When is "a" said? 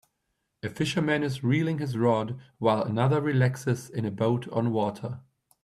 0.63-0.69, 4.03-4.09